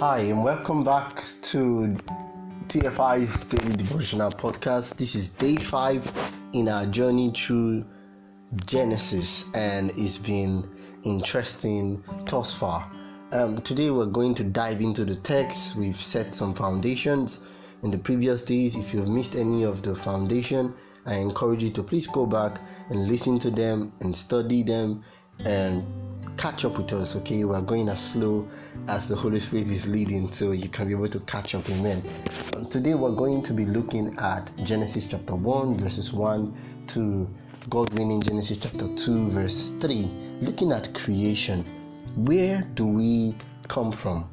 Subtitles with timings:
[0.00, 1.94] Hi, and welcome back to
[2.68, 4.96] TFI's Daily Devotional Podcast.
[4.96, 6.10] This is day five
[6.54, 7.84] in our journey through
[8.64, 10.66] Genesis, and it's been
[11.04, 12.90] interesting thus far.
[13.32, 15.76] Um, today, we're going to dive into the text.
[15.76, 17.46] We've set some foundations
[17.82, 18.78] in the previous days.
[18.78, 20.72] If you've missed any of the foundation,
[21.04, 22.58] I encourage you to please go back
[22.88, 25.02] and listen to them and study them
[25.44, 25.84] and
[26.36, 27.44] catch up with us, okay?
[27.44, 28.48] We're going as slow
[28.88, 31.68] as the Holy Spirit is leading, so you can be able to catch up.
[31.70, 32.02] Amen.
[32.56, 36.54] And today we're going to be looking at Genesis chapter 1, verses 1
[36.88, 37.28] to
[37.68, 41.64] God winning Genesis chapter 2, verse 3, looking at creation.
[42.16, 43.36] Where do we
[43.68, 44.28] come from?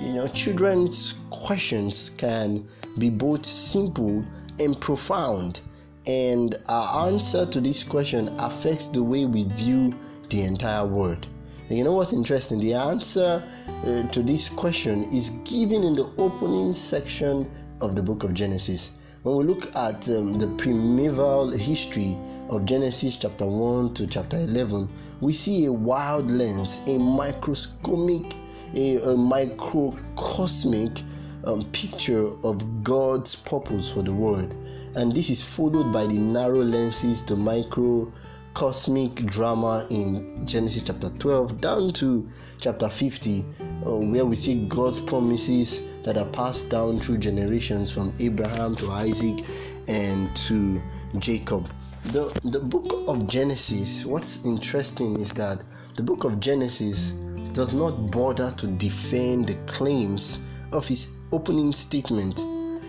[0.00, 4.24] You know, children's questions can be both simple
[4.60, 5.60] and profound,
[6.06, 9.94] and our answer to this question affects the way we view
[10.32, 11.26] the entire world.
[11.68, 12.58] And you know what's interesting?
[12.58, 13.42] The answer
[13.84, 18.92] uh, to this question is given in the opening section of the book of Genesis.
[19.22, 24.88] When we look at um, the primeval history of Genesis chapter 1 to chapter 11,
[25.20, 28.34] we see a wild lens, a microscopic,
[28.74, 31.02] a, a microcosmic
[31.44, 34.54] um, picture of God's purpose for the world.
[34.96, 38.12] And this is followed by the narrow lenses, the micro
[38.54, 42.28] cosmic drama in Genesis chapter 12 down to
[42.58, 43.44] chapter 50,
[43.86, 48.90] uh, where we see God's promises that are passed down through generations from Abraham to
[48.90, 49.44] Isaac
[49.88, 50.80] and to
[51.18, 51.70] Jacob.
[52.04, 55.62] The, the book of Genesis, what's interesting is that
[55.96, 57.12] the book of Genesis
[57.52, 60.40] does not bother to defend the claims
[60.72, 62.38] of his opening statement.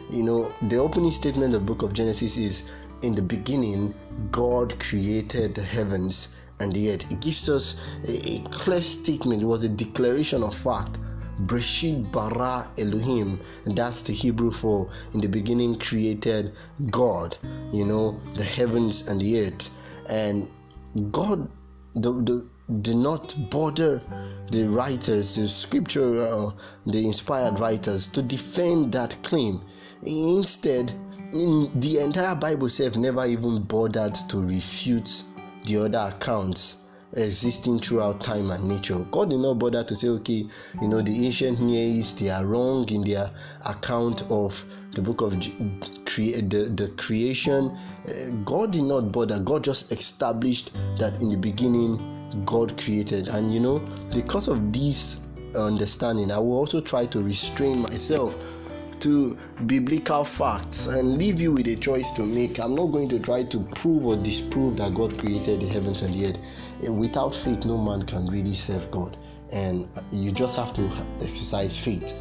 [0.10, 2.72] You know, the opening statement of the book of Genesis is
[3.04, 3.94] in the beginning,
[4.32, 7.12] God created the heavens and the earth.
[7.12, 7.76] It gives us
[8.08, 11.00] a, a clear statement, it was a declaration of fact.
[11.46, 16.54] Breshit bara Elohim, that's the Hebrew for in the beginning created
[16.92, 17.38] God,
[17.72, 19.70] you know, the heavens and the earth.
[20.10, 20.50] And
[21.12, 21.50] God
[21.96, 22.48] the, the,
[22.82, 24.02] did not bother
[24.52, 26.52] the writers, the scripture, uh,
[26.86, 29.62] the inspired writers to defend that claim.
[30.04, 30.94] Instead,
[31.34, 35.24] in the entire Bible self never even bothered to refute
[35.66, 36.84] the other accounts
[37.16, 38.98] existing throughout time and nature.
[39.12, 40.46] God did not bother to say, okay,
[40.82, 43.30] you know, the ancient Near East, they are wrong in their
[43.66, 47.78] account of the book of the, the creation.
[48.08, 49.40] Uh, God did not bother.
[49.40, 53.28] God just established that in the beginning, God created.
[53.28, 53.80] And, you know,
[54.14, 55.22] because of this
[55.56, 58.36] understanding, I will also try to restrain myself
[59.04, 62.58] to biblical facts and leave you with a choice to make.
[62.60, 66.16] I'm not going to try to prove or disprove that God created the heavens and
[66.16, 66.84] the earth.
[66.84, 69.18] Eh, without faith, no man can really serve God,
[69.52, 70.86] and you just have to
[71.18, 72.18] exercise faith.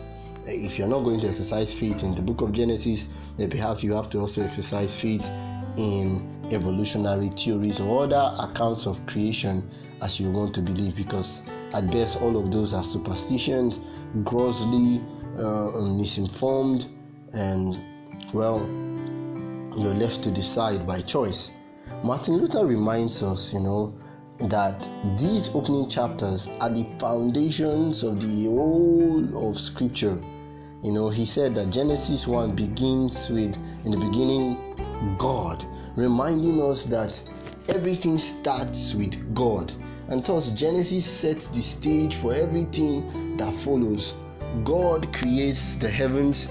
[0.49, 3.85] Eh, if you're not going to exercise faith in the book of Genesis, then perhaps
[3.85, 5.31] you have to also exercise faith
[5.77, 9.67] in evolutionary theories or other accounts of creation
[10.03, 11.43] as you want to believe because
[11.75, 13.81] at best all of those are superstitions
[14.25, 15.01] grossly
[15.39, 16.89] uh, misinformed,
[17.35, 17.79] and
[18.33, 18.61] well,
[19.79, 21.53] you're left to decide by choice.
[22.03, 23.95] Martin Luther reminds us, you know,
[24.49, 24.89] that
[25.19, 30.21] these opening chapters are the foundations of the whole of Scripture.
[30.83, 36.85] You know, he said that Genesis 1 begins with, in the beginning, God, reminding us
[36.87, 37.23] that
[37.69, 39.73] everything starts with God.
[40.09, 44.15] And thus, Genesis sets the stage for everything that follows.
[44.65, 46.49] God creates the heavens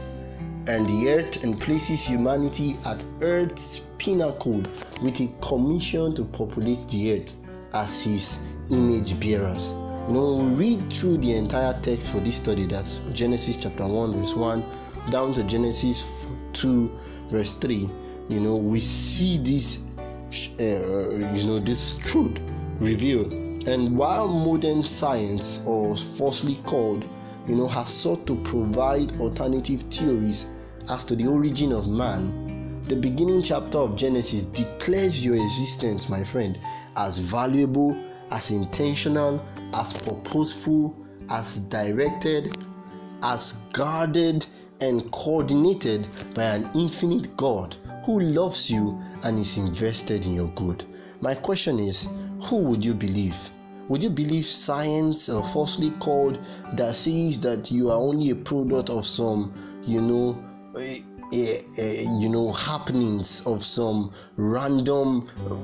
[0.68, 4.64] and the earth and places humanity at earth's pinnacle
[5.02, 7.36] with a commission to populate the earth
[7.74, 8.40] as his
[8.72, 9.74] image bearers.
[10.08, 13.86] You know, when we read through the entire text for this study, that's Genesis chapter
[13.88, 14.64] 1, verse 1,
[15.12, 16.92] down to Genesis 2,
[17.30, 17.90] verse 3,
[18.30, 19.86] you know, we see this,
[20.60, 22.40] uh, you know, this truth
[22.80, 23.32] revealed.
[23.68, 27.08] And while modern science, or falsely called
[27.52, 30.48] you know, has sought to provide alternative theories
[30.90, 36.24] as to the origin of man, the beginning chapter of Genesis declares your existence, my
[36.24, 36.58] friend,
[36.96, 37.94] as valuable,
[38.32, 40.96] as intentional, as purposeful,
[41.30, 42.56] as directed,
[43.22, 44.46] as guarded,
[44.80, 47.76] and coordinated by an infinite God
[48.06, 50.86] who loves you and is invested in your good.
[51.20, 52.08] My question is
[52.44, 53.38] who would you believe?
[53.92, 56.40] Would you believe science uh, falsely called
[56.76, 59.54] that says that you are only a product of some,
[59.84, 60.42] you know,
[61.34, 65.56] you know, happenings of some random uh,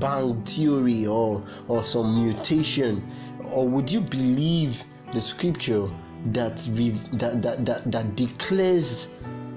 [0.00, 3.06] bang theory or or some mutation,
[3.52, 4.82] or would you believe
[5.12, 5.86] the scripture
[6.32, 9.10] that we that, that that that declares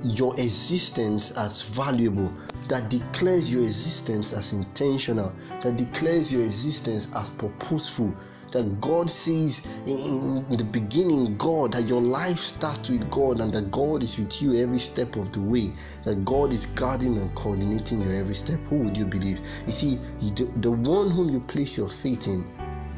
[0.03, 2.31] your existence as valuable,
[2.67, 8.15] that declares your existence as intentional, that declares your existence as purposeful.
[8.51, 13.69] That God sees in the beginning, God, that your life starts with God and that
[13.69, 15.71] God is with you every step of the way.
[16.03, 18.59] That God is guarding and coordinating your every step.
[18.61, 19.39] Who would you believe?
[19.67, 22.43] You see, the, the one whom you place your faith in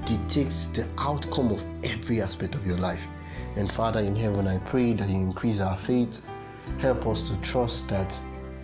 [0.05, 3.07] dictates the outcome of every aspect of your life.
[3.57, 6.25] And Father in heaven, I pray that you increase our faith.
[6.79, 8.17] Help us to trust that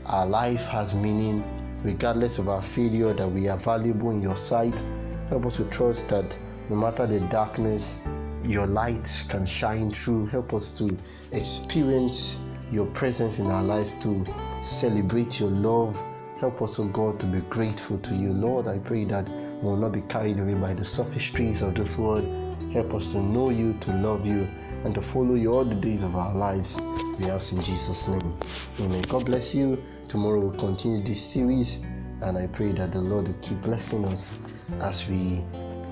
[0.07, 1.43] our life has meaning,
[1.83, 4.81] regardless of our failure, that we are valuable in your sight.
[5.29, 6.37] Help us to trust that
[6.69, 7.99] no matter the darkness,
[8.43, 10.27] your light can shine through.
[10.27, 10.97] Help us to
[11.31, 12.37] experience
[12.71, 14.25] your presence in our lives, to
[14.61, 16.01] celebrate your love.
[16.39, 18.31] Help us, oh God, to be grateful to you.
[18.31, 21.97] Lord, I pray that we will not be carried away by the sophistries of this
[21.97, 22.46] world.
[22.71, 24.47] Help us to know you, to love you,
[24.83, 26.79] and to follow you all the days of our lives.
[27.19, 28.37] We ask in Jesus' name.
[28.81, 29.01] Amen.
[29.03, 29.83] God bless you.
[30.07, 31.81] Tomorrow we'll continue this series,
[32.21, 34.37] and I pray that the Lord will keep blessing us
[34.81, 35.43] as we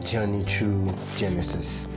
[0.05, 1.87] journey through Genesis.